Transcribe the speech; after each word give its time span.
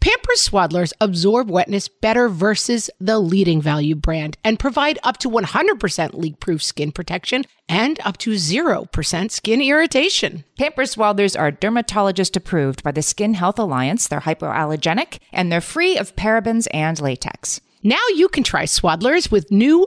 Pampers 0.00 0.48
Swaddlers 0.48 0.92
absorb 1.00 1.50
wetness 1.50 1.88
better 1.88 2.28
versus 2.28 2.88
the 3.00 3.18
leading 3.18 3.60
value 3.60 3.96
brand 3.96 4.38
and 4.44 4.58
provide 4.58 4.98
up 5.02 5.16
to 5.18 5.28
100% 5.28 6.14
leak 6.14 6.38
proof 6.38 6.62
skin 6.62 6.92
protection 6.92 7.44
and 7.68 7.98
up 8.04 8.16
to 8.18 8.30
0% 8.30 9.30
skin 9.30 9.60
irritation. 9.60 10.44
Pampers 10.56 10.94
Swaddlers 10.94 11.38
are 11.38 11.50
dermatologist 11.50 12.36
approved 12.36 12.84
by 12.84 12.92
the 12.92 13.02
Skin 13.02 13.34
Health 13.34 13.58
Alliance. 13.58 14.06
They're 14.06 14.20
hypoallergenic 14.20 15.18
and 15.32 15.50
they're 15.50 15.60
free 15.60 15.98
of 15.98 16.14
parabens 16.14 16.68
and 16.72 17.00
latex. 17.00 17.60
Now 17.82 17.96
you 18.14 18.28
can 18.28 18.44
try 18.44 18.64
Swaddlers 18.64 19.30
with 19.30 19.50
new 19.50 19.86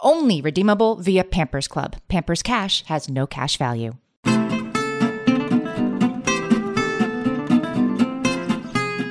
Only 0.00 0.42
redeemable 0.42 0.96
via 0.96 1.24
Pampers 1.24 1.66
Club. 1.68 1.96
Pampers 2.08 2.42
Cash 2.42 2.84
has 2.84 3.08
no 3.08 3.26
cash 3.26 3.56
value. 3.56 3.94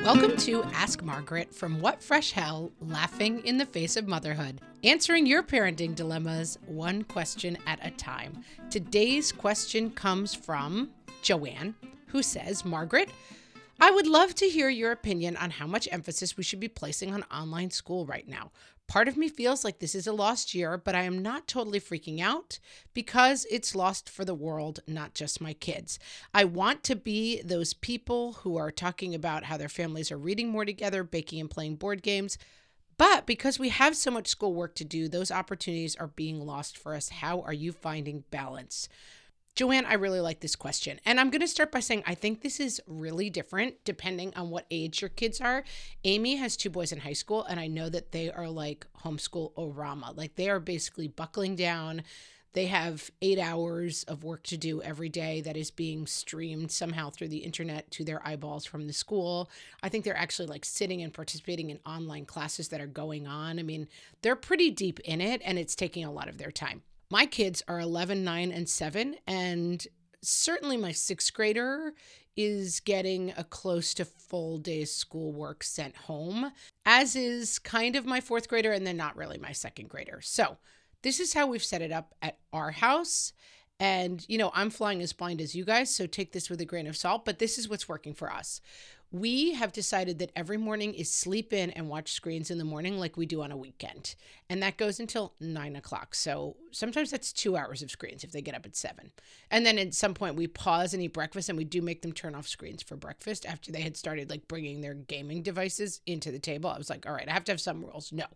Welcome 0.04 0.36
to 0.36 0.62
Ask 0.72 1.02
Margaret 1.02 1.52
from 1.52 1.80
What 1.80 2.00
Fresh 2.00 2.30
Hell 2.30 2.70
Laughing 2.80 3.44
in 3.44 3.58
the 3.58 3.66
Face 3.66 3.96
of 3.96 4.06
Motherhood, 4.06 4.60
answering 4.84 5.26
your 5.26 5.42
parenting 5.42 5.96
dilemmas 5.96 6.56
one 6.66 7.02
question 7.02 7.58
at 7.66 7.84
a 7.84 7.90
time. 7.90 8.44
Today's 8.70 9.32
question 9.32 9.90
comes 9.90 10.34
from 10.34 10.90
Joanne, 11.22 11.74
who 12.06 12.22
says, 12.22 12.64
Margaret, 12.64 13.10
I 13.78 13.90
would 13.90 14.06
love 14.06 14.34
to 14.36 14.48
hear 14.48 14.70
your 14.70 14.90
opinion 14.90 15.36
on 15.36 15.50
how 15.50 15.66
much 15.66 15.86
emphasis 15.92 16.36
we 16.36 16.42
should 16.42 16.60
be 16.60 16.68
placing 16.68 17.12
on 17.12 17.24
online 17.24 17.70
school 17.70 18.06
right 18.06 18.26
now. 18.26 18.50
Part 18.86 19.06
of 19.06 19.18
me 19.18 19.28
feels 19.28 19.64
like 19.64 19.80
this 19.80 19.94
is 19.94 20.06
a 20.06 20.14
lost 20.14 20.54
year, 20.54 20.78
but 20.78 20.94
I 20.94 21.02
am 21.02 21.18
not 21.18 21.46
totally 21.46 21.80
freaking 21.80 22.20
out 22.20 22.58
because 22.94 23.46
it's 23.50 23.74
lost 23.74 24.08
for 24.08 24.24
the 24.24 24.34
world, 24.34 24.80
not 24.86 25.12
just 25.12 25.42
my 25.42 25.52
kids. 25.52 25.98
I 26.32 26.44
want 26.44 26.84
to 26.84 26.96
be 26.96 27.42
those 27.42 27.74
people 27.74 28.34
who 28.34 28.56
are 28.56 28.70
talking 28.70 29.14
about 29.14 29.44
how 29.44 29.58
their 29.58 29.68
families 29.68 30.10
are 30.10 30.16
reading 30.16 30.48
more 30.48 30.64
together, 30.64 31.04
baking 31.04 31.40
and 31.40 31.50
playing 31.50 31.76
board 31.76 32.02
games. 32.02 32.38
But 32.96 33.26
because 33.26 33.58
we 33.58 33.68
have 33.68 33.94
so 33.94 34.10
much 34.10 34.28
schoolwork 34.28 34.74
to 34.76 34.84
do, 34.84 35.06
those 35.06 35.30
opportunities 35.30 35.96
are 35.96 36.06
being 36.06 36.40
lost 36.40 36.78
for 36.78 36.94
us. 36.94 37.10
How 37.10 37.42
are 37.42 37.52
you 37.52 37.72
finding 37.72 38.24
balance? 38.30 38.88
Joanne, 39.56 39.86
I 39.86 39.94
really 39.94 40.20
like 40.20 40.40
this 40.40 40.54
question. 40.54 41.00
And 41.06 41.18
I'm 41.18 41.30
going 41.30 41.40
to 41.40 41.48
start 41.48 41.72
by 41.72 41.80
saying 41.80 42.04
I 42.06 42.14
think 42.14 42.42
this 42.42 42.60
is 42.60 42.78
really 42.86 43.30
different 43.30 43.82
depending 43.84 44.34
on 44.36 44.50
what 44.50 44.66
age 44.70 45.00
your 45.00 45.08
kids 45.08 45.40
are. 45.40 45.64
Amy 46.04 46.36
has 46.36 46.58
two 46.58 46.68
boys 46.68 46.92
in 46.92 47.00
high 47.00 47.14
school, 47.14 47.42
and 47.44 47.58
I 47.58 47.66
know 47.66 47.88
that 47.88 48.12
they 48.12 48.30
are 48.30 48.50
like 48.50 48.86
homeschool 49.02 49.54
orama. 49.54 50.14
Like 50.14 50.36
they 50.36 50.50
are 50.50 50.60
basically 50.60 51.08
buckling 51.08 51.56
down. 51.56 52.02
They 52.52 52.66
have 52.66 53.10
eight 53.22 53.38
hours 53.38 54.04
of 54.04 54.24
work 54.24 54.42
to 54.44 54.58
do 54.58 54.82
every 54.82 55.08
day 55.08 55.40
that 55.40 55.56
is 55.56 55.70
being 55.70 56.06
streamed 56.06 56.70
somehow 56.70 57.08
through 57.08 57.28
the 57.28 57.38
internet 57.38 57.90
to 57.92 58.04
their 58.04 58.26
eyeballs 58.28 58.66
from 58.66 58.86
the 58.86 58.92
school. 58.92 59.50
I 59.82 59.88
think 59.88 60.04
they're 60.04 60.16
actually 60.16 60.48
like 60.48 60.66
sitting 60.66 61.00
and 61.00 61.14
participating 61.14 61.70
in 61.70 61.80
online 61.86 62.26
classes 62.26 62.68
that 62.68 62.82
are 62.82 62.86
going 62.86 63.26
on. 63.26 63.58
I 63.58 63.62
mean, 63.62 63.88
they're 64.20 64.36
pretty 64.36 64.70
deep 64.70 65.00
in 65.00 65.22
it, 65.22 65.40
and 65.46 65.58
it's 65.58 65.74
taking 65.74 66.04
a 66.04 66.12
lot 66.12 66.28
of 66.28 66.36
their 66.36 66.50
time 66.50 66.82
my 67.10 67.26
kids 67.26 67.62
are 67.68 67.80
11, 67.80 68.24
9, 68.24 68.52
and 68.52 68.68
7. 68.68 69.16
And 69.26 69.86
certainly 70.22 70.76
my 70.76 70.92
sixth 70.92 71.32
grader 71.32 71.92
is 72.36 72.80
getting 72.80 73.32
a 73.36 73.44
close 73.44 73.94
to 73.94 74.04
full 74.04 74.58
day's 74.58 74.92
schoolwork 74.92 75.64
sent 75.64 75.96
home, 75.96 76.52
as 76.84 77.16
is 77.16 77.58
kind 77.58 77.96
of 77.96 78.04
my 78.04 78.20
fourth 78.20 78.48
grader, 78.48 78.72
and 78.72 78.86
then 78.86 78.96
not 78.96 79.16
really 79.16 79.38
my 79.38 79.52
second 79.52 79.88
grader. 79.88 80.20
So, 80.20 80.58
this 81.02 81.20
is 81.20 81.32
how 81.32 81.46
we've 81.46 81.64
set 81.64 81.82
it 81.82 81.92
up 81.92 82.14
at 82.20 82.38
our 82.52 82.72
house. 82.72 83.32
And, 83.78 84.24
you 84.28 84.38
know, 84.38 84.50
I'm 84.54 84.70
flying 84.70 85.02
as 85.02 85.12
blind 85.12 85.40
as 85.40 85.54
you 85.54 85.64
guys, 85.64 85.94
so 85.94 86.06
take 86.06 86.32
this 86.32 86.48
with 86.48 86.60
a 86.60 86.64
grain 86.64 86.86
of 86.86 86.96
salt, 86.96 87.24
but 87.24 87.38
this 87.38 87.58
is 87.58 87.68
what's 87.68 87.88
working 87.88 88.14
for 88.14 88.32
us 88.32 88.60
we 89.20 89.54
have 89.54 89.72
decided 89.72 90.18
that 90.18 90.32
every 90.34 90.56
morning 90.56 90.94
is 90.94 91.10
sleep 91.10 91.52
in 91.52 91.70
and 91.70 91.88
watch 91.88 92.12
screens 92.12 92.50
in 92.50 92.58
the 92.58 92.64
morning 92.64 92.98
like 92.98 93.16
we 93.16 93.26
do 93.26 93.42
on 93.42 93.52
a 93.52 93.56
weekend. 93.56 94.14
And 94.50 94.62
that 94.62 94.76
goes 94.76 95.00
until 95.00 95.34
nine 95.40 95.76
o'clock. 95.76 96.14
So 96.14 96.56
sometimes 96.70 97.10
that's 97.10 97.32
two 97.32 97.56
hours 97.56 97.82
of 97.82 97.90
screens 97.90 98.24
if 98.24 98.32
they 98.32 98.42
get 98.42 98.54
up 98.54 98.66
at 98.66 98.76
seven. 98.76 99.12
And 99.50 99.64
then 99.64 99.78
at 99.78 99.94
some 99.94 100.14
point 100.14 100.36
we 100.36 100.46
pause 100.46 100.92
and 100.92 101.02
eat 101.02 101.12
breakfast 101.12 101.48
and 101.48 101.56
we 101.56 101.64
do 101.64 101.82
make 101.82 102.02
them 102.02 102.12
turn 102.12 102.34
off 102.34 102.48
screens 102.48 102.82
for 102.82 102.96
breakfast 102.96 103.46
after 103.46 103.70
they 103.70 103.82
had 103.82 103.96
started 103.96 104.30
like 104.30 104.48
bringing 104.48 104.80
their 104.80 104.94
gaming 104.94 105.42
devices 105.42 106.00
into 106.06 106.30
the 106.30 106.38
table. 106.38 106.70
I 106.70 106.78
was 106.78 106.90
like, 106.90 107.06
all 107.06 107.12
right, 107.12 107.28
I 107.28 107.32
have 107.32 107.44
to 107.44 107.52
have 107.52 107.60
some 107.60 107.84
rules. 107.84 108.12
No. 108.12 108.26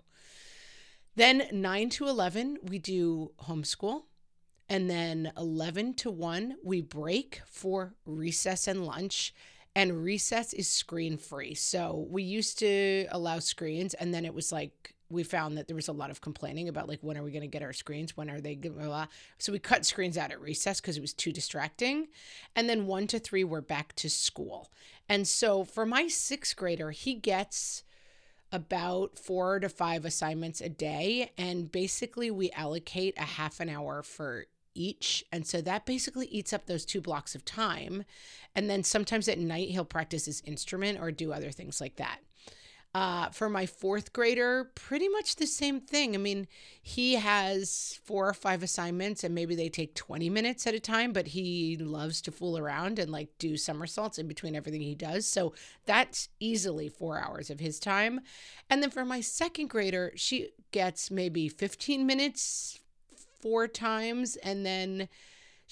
Then 1.16 1.48
9 1.52 1.90
to 1.90 2.06
11, 2.06 2.58
we 2.62 2.78
do 2.78 3.32
homeschool. 3.42 4.04
And 4.68 4.88
then 4.88 5.32
11 5.36 5.94
to 5.94 6.12
1, 6.12 6.56
we 6.62 6.80
break 6.80 7.40
for 7.44 7.94
recess 8.06 8.68
and 8.68 8.86
lunch 8.86 9.34
and 9.74 10.02
recess 10.02 10.52
is 10.52 10.68
screen 10.68 11.16
free. 11.16 11.54
So 11.54 12.06
we 12.10 12.22
used 12.22 12.58
to 12.60 13.06
allow 13.10 13.38
screens, 13.38 13.94
and 13.94 14.12
then 14.12 14.24
it 14.24 14.34
was 14.34 14.52
like 14.52 14.94
we 15.10 15.24
found 15.24 15.58
that 15.58 15.66
there 15.66 15.76
was 15.76 15.88
a 15.88 15.92
lot 15.92 16.10
of 16.10 16.20
complaining 16.20 16.68
about 16.68 16.88
like 16.88 17.00
when 17.02 17.18
are 17.18 17.22
we 17.22 17.32
going 17.32 17.42
to 17.42 17.48
get 17.48 17.62
our 17.62 17.72
screens 17.72 18.16
when 18.16 18.30
are 18.30 18.40
they 18.40 18.54
blah, 18.54 18.70
blah. 18.70 19.06
so 19.38 19.52
we 19.52 19.58
cut 19.58 19.84
screens 19.84 20.16
out 20.16 20.30
at 20.30 20.40
recess 20.40 20.80
because 20.80 20.96
it 20.96 21.00
was 21.00 21.12
too 21.12 21.32
distracting 21.32 22.08
and 22.54 22.68
then 22.68 22.86
one 22.86 23.06
to 23.06 23.18
three 23.18 23.44
we're 23.44 23.60
back 23.60 23.94
to 23.96 24.08
school 24.08 24.70
and 25.08 25.26
so 25.26 25.64
for 25.64 25.84
my 25.84 26.06
sixth 26.06 26.56
grader 26.56 26.92
he 26.92 27.14
gets 27.14 27.82
about 28.52 29.18
four 29.18 29.60
to 29.60 29.68
five 29.68 30.04
assignments 30.04 30.60
a 30.60 30.68
day 30.68 31.32
and 31.36 31.70
basically 31.70 32.30
we 32.30 32.50
allocate 32.52 33.14
a 33.18 33.22
half 33.22 33.60
an 33.60 33.68
hour 33.68 34.02
for 34.02 34.46
each. 34.74 35.24
And 35.32 35.46
so 35.46 35.60
that 35.60 35.86
basically 35.86 36.26
eats 36.26 36.52
up 36.52 36.66
those 36.66 36.84
two 36.84 37.00
blocks 37.00 37.34
of 37.34 37.44
time. 37.44 38.04
And 38.54 38.68
then 38.68 38.82
sometimes 38.84 39.28
at 39.28 39.38
night, 39.38 39.70
he'll 39.70 39.84
practice 39.84 40.26
his 40.26 40.42
instrument 40.44 41.00
or 41.00 41.10
do 41.10 41.32
other 41.32 41.50
things 41.50 41.80
like 41.80 41.96
that. 41.96 42.20
Uh, 42.92 43.28
for 43.28 43.48
my 43.48 43.66
fourth 43.66 44.12
grader, 44.12 44.72
pretty 44.74 45.08
much 45.08 45.36
the 45.36 45.46
same 45.46 45.80
thing. 45.80 46.12
I 46.16 46.18
mean, 46.18 46.48
he 46.82 47.14
has 47.14 48.00
four 48.04 48.28
or 48.28 48.34
five 48.34 48.64
assignments 48.64 49.22
and 49.22 49.32
maybe 49.32 49.54
they 49.54 49.68
take 49.68 49.94
20 49.94 50.28
minutes 50.28 50.66
at 50.66 50.74
a 50.74 50.80
time, 50.80 51.12
but 51.12 51.28
he 51.28 51.76
loves 51.76 52.20
to 52.22 52.32
fool 52.32 52.58
around 52.58 52.98
and 52.98 53.12
like 53.12 53.28
do 53.38 53.56
somersaults 53.56 54.18
in 54.18 54.26
between 54.26 54.56
everything 54.56 54.80
he 54.80 54.96
does. 54.96 55.24
So 55.24 55.54
that's 55.86 56.30
easily 56.40 56.88
four 56.88 57.20
hours 57.20 57.48
of 57.48 57.60
his 57.60 57.78
time. 57.78 58.22
And 58.68 58.82
then 58.82 58.90
for 58.90 59.04
my 59.04 59.20
second 59.20 59.70
grader, 59.70 60.10
she 60.16 60.48
gets 60.72 61.12
maybe 61.12 61.48
15 61.48 62.04
minutes, 62.04 62.80
four 63.40 63.68
times 63.68 64.36
and 64.36 64.64
then 64.64 65.08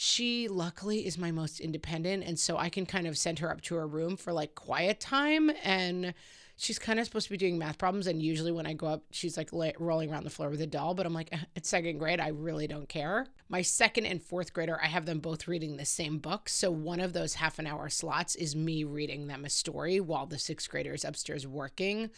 she 0.00 0.46
luckily 0.46 1.06
is 1.06 1.18
my 1.18 1.32
most 1.32 1.58
independent 1.58 2.22
and 2.22 2.38
so 2.38 2.56
I 2.56 2.68
can 2.68 2.86
kind 2.86 3.06
of 3.06 3.18
send 3.18 3.40
her 3.40 3.50
up 3.50 3.60
to 3.62 3.74
her 3.74 3.86
room 3.86 4.16
for 4.16 4.32
like 4.32 4.54
quiet 4.54 5.00
time 5.00 5.50
and 5.64 6.14
she's 6.56 6.78
kind 6.78 7.00
of 7.00 7.04
supposed 7.04 7.26
to 7.26 7.32
be 7.32 7.36
doing 7.36 7.58
math 7.58 7.78
problems 7.78 8.06
and 8.06 8.22
usually 8.22 8.52
when 8.52 8.64
I 8.64 8.74
go 8.74 8.86
up 8.86 9.02
she's 9.10 9.36
like 9.36 9.50
rolling 9.80 10.12
around 10.12 10.22
the 10.22 10.30
floor 10.30 10.50
with 10.50 10.60
a 10.60 10.68
doll 10.68 10.94
but 10.94 11.04
I'm 11.04 11.14
like 11.14 11.30
eh, 11.32 11.38
it's 11.56 11.68
second 11.68 11.98
grade 11.98 12.20
I 12.20 12.28
really 12.28 12.68
don't 12.68 12.88
care. 12.88 13.26
My 13.48 13.62
second 13.62 14.06
and 14.06 14.22
fourth 14.22 14.52
grader 14.52 14.78
I 14.80 14.86
have 14.86 15.04
them 15.04 15.18
both 15.18 15.48
reading 15.48 15.76
the 15.76 15.84
same 15.84 16.18
book 16.18 16.48
so 16.48 16.70
one 16.70 17.00
of 17.00 17.12
those 17.12 17.34
half 17.34 17.58
an 17.58 17.66
hour 17.66 17.88
slots 17.88 18.36
is 18.36 18.54
me 18.54 18.84
reading 18.84 19.26
them 19.26 19.44
a 19.44 19.50
story 19.50 19.98
while 19.98 20.26
the 20.26 20.38
sixth 20.38 20.70
grader 20.70 20.94
is 20.94 21.04
upstairs 21.04 21.44
working 21.44 22.10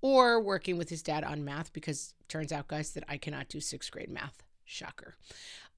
or 0.00 0.40
working 0.40 0.76
with 0.76 0.88
his 0.88 1.02
dad 1.02 1.24
on 1.24 1.44
math 1.44 1.72
because 1.72 2.14
turns 2.28 2.52
out 2.52 2.68
guys 2.68 2.90
that 2.92 3.04
I 3.08 3.16
cannot 3.16 3.48
do 3.48 3.60
sixth 3.60 3.90
grade 3.90 4.10
math. 4.10 4.42
Shocker. 4.68 5.16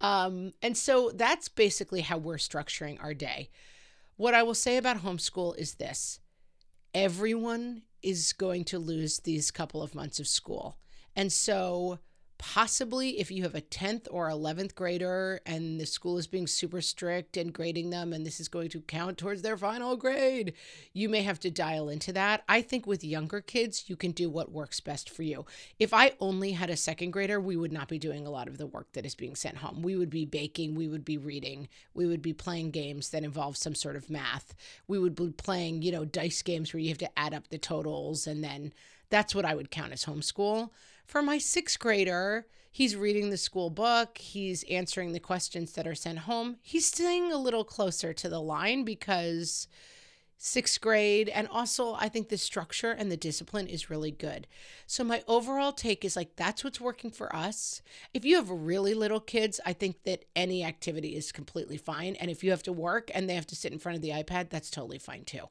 Um, 0.01 0.53
and 0.63 0.77
so 0.77 1.11
that's 1.15 1.49
basically 1.49 2.01
how 2.01 2.19
we're 2.19 2.37
structuring 2.37 3.03
our 3.03 3.15
day. 3.15 3.51
What 4.17 4.35
I 4.35 4.43
will 4.43 4.55
say 4.55 4.77
about 4.77 4.99
homeschool 4.99 5.57
is 5.57 5.75
this 5.75 6.21
everyone 6.95 7.83
is 8.03 8.33
going 8.33 8.65
to 8.65 8.79
lose 8.79 9.21
these 9.21 9.51
couple 9.51 9.83
of 9.83 9.95
months 9.95 10.19
of 10.19 10.27
school. 10.27 10.77
And 11.15 11.33
so 11.33 11.99
possibly 12.41 13.21
if 13.21 13.31
you 13.31 13.43
have 13.43 13.55
a 13.55 13.61
10th 13.61 14.09
or 14.11 14.31
11th 14.31 14.75
grader 14.75 15.43
and 15.45 15.79
the 15.79 15.85
school 15.85 16.17
is 16.17 16.27
being 16.27 16.47
super 16.47 16.81
strict 16.81 17.37
and 17.37 17.53
grading 17.53 17.91
them 17.91 18.15
and 18.15 18.25
this 18.25 18.41
is 18.41 18.49
going 18.49 18.71
to 18.71 18.81
count 18.81 19.19
towards 19.19 19.43
their 19.43 19.59
final 19.59 19.95
grade 19.95 20.55
you 20.95 21.07
may 21.11 21.21
have 21.21 21.39
to 21.39 21.51
dial 21.51 21.91
into 21.91 22.15
that. 22.15 22.43
I 22.49 22.63
think 22.63 22.87
with 22.87 23.05
younger 23.05 23.43
kids 23.43 23.91
you 23.91 23.95
can 23.95 24.13
do 24.13 24.31
what 24.31 24.51
works 24.51 24.81
best 24.81 25.11
for 25.11 25.23
you. 25.23 25.45
If 25.79 25.93
i 25.93 26.13
only 26.19 26.53
had 26.53 26.71
a 26.71 26.79
second 26.79 27.11
grader 27.11 27.39
we 27.39 27.57
would 27.57 27.73
not 27.73 27.89
be 27.89 27.99
doing 27.99 28.27
a 28.27 28.31
lot 28.31 28.49
of 28.49 28.57
the 28.57 28.67
work 28.67 28.91
that 28.95 29.05
is 29.05 29.15
being 29.15 29.37
sent 29.37 29.59
home. 29.59 29.83
We 29.83 29.97
would 29.97 30.11
be 30.11 30.25
baking 30.25 30.75
we 30.75 30.89
would 30.89 31.05
be 31.05 31.19
reading 31.19 31.69
we 31.93 32.07
would 32.07 32.23
be 32.23 32.33
playing 32.33 32.71
games 32.71 33.11
that 33.11 33.23
involve 33.23 33.59
some 33.59 33.75
sort 33.75 33.97
of 33.97 34.09
math. 34.09 34.55
We 34.89 34.99
would 34.99 35.15
be 35.15 35.29
playing 35.29 35.83
you 35.83 35.93
know 35.93 36.07
dice 36.07 36.41
games 36.41 36.73
where 36.73 36.81
you 36.81 36.89
have 36.89 36.99
to 36.99 37.19
add 37.19 37.35
up 37.35 37.49
the 37.49 37.59
totals 37.59 38.27
and 38.27 38.43
then 38.43 38.73
that's 39.11 39.35
what 39.35 39.45
i 39.45 39.55
would 39.55 39.71
count 39.71 39.93
as 39.93 40.05
homeschool. 40.05 40.71
For 41.07 41.23
my 41.23 41.39
sixth 41.39 41.79
grader, 41.79 42.47
he's 42.71 42.95
reading 42.95 43.31
the 43.31 43.37
school 43.37 43.69
book, 43.69 44.19
he's 44.19 44.63
answering 44.71 45.13
the 45.13 45.21
questions 45.21 45.73
that 45.73 45.87
are 45.87 45.95
sent 45.95 46.21
home. 46.21 46.57
He's 46.63 46.87
staying 46.87 47.33
a 47.33 47.37
little 47.37 47.65
closer 47.65 48.13
to 48.13 48.29
the 48.29 48.41
line 48.41 48.85
because 48.85 49.67
sixth 50.43 50.81
grade 50.81 51.29
and 51.29 51.47
also 51.49 51.93
i 51.99 52.09
think 52.09 52.31
the 52.31 52.39
structure 52.39 52.93
and 52.93 53.13
the 53.13 53.17
discipline 53.17 53.67
is 53.67 53.91
really 53.91 54.11
good. 54.11 54.47
So 54.87 55.05
my 55.05 55.23
overall 55.29 55.73
take 55.73 56.03
is 56.03 56.17
like 56.17 56.37
that's 56.37 56.65
what's 56.65 56.81
working 56.81 57.11
for 57.11 57.35
us. 57.37 57.83
If 58.15 58.25
you 58.25 58.37
have 58.37 58.49
really 58.49 58.95
little 58.95 59.21
kids 59.21 59.61
i 59.67 59.75
think 59.75 60.05
that 60.05 60.25
any 60.35 60.65
activity 60.65 61.15
is 61.15 61.31
completely 61.33 61.77
fine. 61.77 62.17
And 62.17 62.31
if 62.31 62.43
you 62.43 62.53
have 62.53 62.63
to 62.63 62.73
work 62.73 63.11
and 63.13 63.29
they 63.29 63.35
have 63.35 63.49
to 63.49 63.57
sit 63.57 63.73
in 63.73 63.79
front 63.79 63.97
of 63.97 64.03
the 64.03 64.11
ipad 64.11 64.49
that's 64.49 64.71
totally 64.71 64.99
fine 64.99 65.25
too 65.25 65.49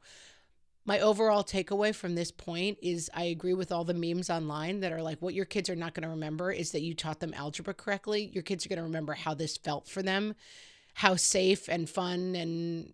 my 0.90 1.02
overall 1.02 1.44
takeaway 1.44 1.94
from 1.94 2.16
this 2.16 2.32
point 2.32 2.76
is 2.82 3.12
I 3.14 3.26
agree 3.26 3.54
with 3.54 3.72
all 3.72 3.84
the 3.84 3.94
memes 3.94 4.28
online 4.28 4.80
that 4.80 4.92
are 4.92 5.04
like, 5.04 5.22
what 5.22 5.36
your 5.36 5.46
kids 5.46 5.70
are 5.70 5.76
not 5.76 5.94
going 5.94 6.02
to 6.02 6.10
remember 6.10 6.52
is 6.52 6.72
that 6.72 6.82
you 6.82 6.96
taught 6.96 7.20
them 7.20 7.32
algebra 7.36 7.76
correctly. 7.76 8.32
Your 8.34 8.42
kids 8.42 8.66
are 8.66 8.70
going 8.70 8.78
to 8.78 8.84
remember 8.84 9.14
how 9.14 9.36
this 9.36 9.56
felt 9.56 9.88
for 9.88 10.02
them, 10.02 10.34
how 10.96 11.16
safe 11.16 11.70
and 11.70 11.88
fun 11.88 12.36
and, 12.36 12.92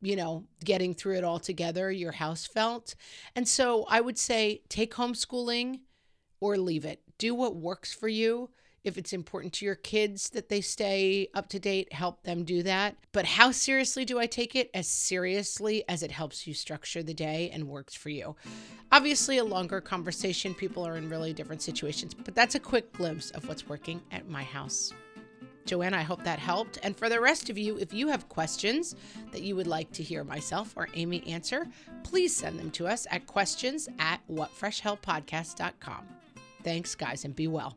you 0.00 0.16
know, 0.16 0.44
getting 0.64 0.94
through 0.94 1.18
it 1.18 1.24
all 1.24 1.38
together 1.38 1.92
your 1.92 2.12
house 2.12 2.46
felt. 2.46 2.94
And 3.34 3.46
so 3.46 3.84
I 3.90 4.00
would 4.00 4.16
say 4.16 4.62
take 4.70 4.94
homeschooling 4.94 5.80
or 6.40 6.56
leave 6.56 6.86
it. 6.86 7.02
Do 7.18 7.34
what 7.34 7.54
works 7.54 7.92
for 7.92 8.08
you 8.08 8.48
if 8.86 8.96
it's 8.96 9.12
important 9.12 9.52
to 9.54 9.64
your 9.64 9.74
kids 9.74 10.30
that 10.30 10.48
they 10.48 10.60
stay 10.60 11.28
up 11.34 11.48
to 11.48 11.58
date, 11.58 11.92
help 11.92 12.22
them 12.22 12.44
do 12.44 12.62
that. 12.62 12.96
But 13.12 13.24
how 13.24 13.50
seriously 13.50 14.04
do 14.04 14.18
I 14.18 14.26
take 14.26 14.54
it? 14.54 14.70
As 14.72 14.86
seriously 14.86 15.84
as 15.88 16.02
it 16.02 16.12
helps 16.12 16.46
you 16.46 16.54
structure 16.54 17.02
the 17.02 17.12
day 17.12 17.50
and 17.52 17.68
works 17.68 17.94
for 17.94 18.10
you. 18.10 18.36
Obviously, 18.92 19.38
a 19.38 19.44
longer 19.44 19.80
conversation, 19.80 20.54
people 20.54 20.86
are 20.86 20.96
in 20.96 21.10
really 21.10 21.32
different 21.32 21.62
situations, 21.62 22.14
but 22.14 22.36
that's 22.36 22.54
a 22.54 22.60
quick 22.60 22.92
glimpse 22.92 23.32
of 23.32 23.48
what's 23.48 23.68
working 23.68 24.00
at 24.12 24.28
my 24.28 24.44
house. 24.44 24.92
Joanne, 25.64 25.94
I 25.94 26.02
hope 26.02 26.22
that 26.22 26.38
helped. 26.38 26.78
And 26.84 26.96
for 26.96 27.08
the 27.08 27.20
rest 27.20 27.50
of 27.50 27.58
you, 27.58 27.76
if 27.78 27.92
you 27.92 28.06
have 28.06 28.28
questions 28.28 28.94
that 29.32 29.42
you 29.42 29.56
would 29.56 29.66
like 29.66 29.90
to 29.92 30.04
hear 30.04 30.22
myself 30.22 30.72
or 30.76 30.88
Amy 30.94 31.26
answer, 31.26 31.66
please 32.04 32.34
send 32.34 32.58
them 32.60 32.70
to 32.70 32.86
us 32.86 33.06
at 33.10 33.26
questions 33.26 33.88
at 33.98 34.20
whatfreshhellpodcast.com. 34.30 36.06
Thanks, 36.62 36.94
guys, 36.94 37.24
and 37.24 37.34
be 37.34 37.48
well. 37.48 37.76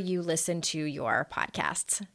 you 0.01 0.21
listen 0.21 0.61
to 0.61 0.83
your 0.83 1.27
podcasts. 1.31 2.05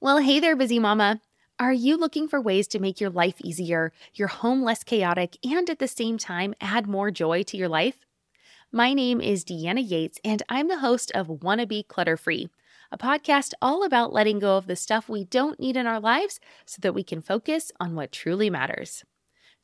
Well, 0.00 0.18
hey 0.18 0.40
there, 0.40 0.54
busy 0.54 0.78
mama. 0.78 1.20
Are 1.58 1.72
you 1.72 1.96
looking 1.96 2.28
for 2.28 2.38
ways 2.40 2.68
to 2.68 2.78
make 2.78 3.00
your 3.00 3.08
life 3.08 3.36
easier, 3.42 3.90
your 4.14 4.28
home 4.28 4.62
less 4.62 4.84
chaotic, 4.84 5.38
and 5.42 5.70
at 5.70 5.78
the 5.78 5.88
same 5.88 6.18
time 6.18 6.54
add 6.60 6.86
more 6.86 7.10
joy 7.10 7.42
to 7.44 7.56
your 7.56 7.68
life? 7.68 8.04
My 8.70 8.92
name 8.92 9.22
is 9.22 9.44
Deanna 9.44 9.82
Yates, 9.88 10.20
and 10.22 10.42
I'm 10.50 10.68
the 10.68 10.80
host 10.80 11.10
of 11.12 11.42
Wanna 11.42 11.66
Be 11.66 11.82
Clutter 11.82 12.18
Free, 12.18 12.50
a 12.92 12.98
podcast 12.98 13.54
all 13.62 13.84
about 13.84 14.12
letting 14.12 14.38
go 14.38 14.58
of 14.58 14.66
the 14.66 14.76
stuff 14.76 15.08
we 15.08 15.24
don't 15.24 15.58
need 15.58 15.78
in 15.78 15.86
our 15.86 15.98
lives 15.98 16.40
so 16.66 16.78
that 16.82 16.94
we 16.94 17.02
can 17.02 17.22
focus 17.22 17.72
on 17.80 17.94
what 17.94 18.12
truly 18.12 18.50
matters. 18.50 19.02